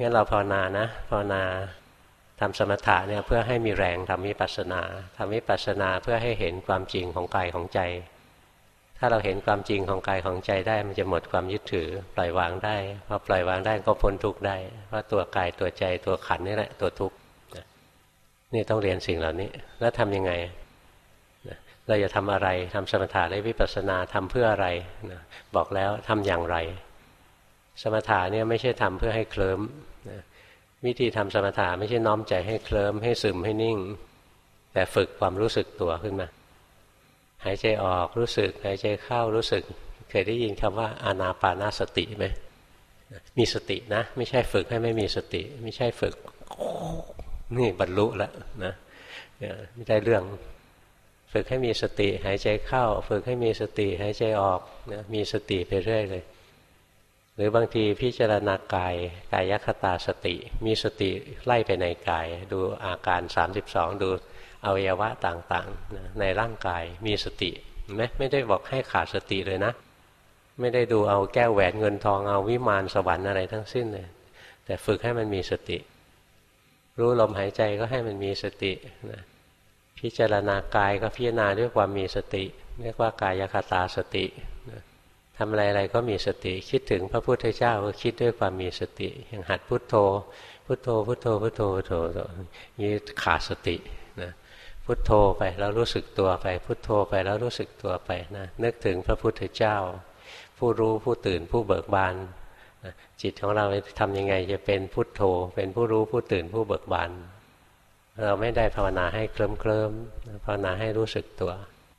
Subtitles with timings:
[0.00, 1.42] งั้นเราภาวนานะภาวนา
[2.40, 4.82] ทำสมถะเนี่ยเพื่อให้มีแรงทำวิปัสสนา
[5.16, 7.80] ทำวิปัสสนาเพื่อให้เห็นความจริงของกายของใจ
[8.98, 12.76] ถ้าเราเห็นความจริงของกายของใจได้ มันจะหมดความยึดถือปล่อยวางได้
[13.08, 17.16] พอปล่อยวางได้ก็พ้นทุกข์ได้เพราะตัวกายตัวใจตัวขันนี่แหละตัวทุกข์
[18.54, 19.50] นี่ต้องเรียนสิ่งเหล่านี้
[19.80, 20.32] แล้วทํำยังไง
[21.88, 24.66] เราจะทำอะไรทำสมถะและวิปัสสนาทำเพื่ออะไร
[25.56, 26.56] บอกแล้วทำอย่างไร
[27.82, 29.60] สมถะเนี่ยไม่ใช่ทำเพื่อให้เคลิ้ม
[30.10, 30.20] นะ
[30.86, 33.78] วิธีทำสมถะไม่ใช่น้อมใจให้เคลิ้มให้ซึมให้นิ่ง
[34.72, 36.28] แต่ฝึกความรู้สึกตัวขึ้นมา
[37.44, 39.62] หายใจออกรู้สึก หายใจเข้ารู้สึก
[40.10, 42.26] เคยได้ยินคำว่าอานาปานาสติไหม
[43.38, 46.14] มีสตินะ ไม่ใช่ฝึกให้ไม่มีสติ ไม่ใช่ฝึก
[47.56, 48.32] นี่บรรลุแล้ว
[48.64, 48.72] นะ
[49.74, 50.22] ไม่ได้เรื่อง
[51.32, 54.60] ฝึกให้มีสติ หายใจเข้า ฝึกให้มีสติ หายใจออก
[54.92, 56.22] นะมีสติไปเรื่อยเลย
[57.36, 58.94] หรือบางทีพิจารณากาย
[59.32, 60.34] กายคตาสติ
[60.64, 61.10] มีสติ
[61.44, 63.20] ไล่ไปในกาย ดูอาการ
[63.60, 64.08] 32 ดู
[64.64, 67.50] อวัยวะต่างๆ ในร่างกายมีสติ
[67.94, 69.72] ไหมไม่ได้บอกให้ขาดสติเลยนะ
[70.60, 74.08] ไม่ได้ดูเอาแก้วแหวนเงินทองเอาวิมานสวรรค์อะไรทั้งสิ้นเลย
[74.64, 75.78] แต่ฝึกให้มันมีสติ
[76.98, 78.72] รู้ลมหายใจก็ให้มันมีสติ
[79.10, 79.22] นะ
[79.98, 82.44] พิจารณากายก็พิจารณาด้วยความมีสติ
[82.82, 84.26] เรียกว่ากายคตาสติ
[85.38, 89.94] ทำอะไรๆก็มีสติ คิดถึงพระพุทธเจ้าก็คิดด้วยความมีสติอย่างหัดพุทโธ
[90.66, 91.92] พุทโธ พุทโธ พุทโธพุทโธ
[92.80, 93.76] นี่ขาดสติ
[94.22, 94.32] นะ
[94.84, 99.76] พุทโธไปแล้วรู้สึกตัวไป พุทโธไปแล้วรู้สึกตัวไปนะนึกถึงพระพุทธเจ้า
[100.58, 102.14] ผู้รู้ผู้ตื่นผู้เบิกบาน
[103.22, 103.64] จิตของเรา
[104.00, 105.22] ทำยังไงจะเป็นพุทโธ
[105.54, 107.10] เป็นผู้รู้ผู้ตื่นผู้เบิกบาน
[108.24, 109.90] เราไม่ได้ภาวนาให้เคลิ้มเคลิม
[110.44, 111.52] ภาวนาให้รู้สึกตัว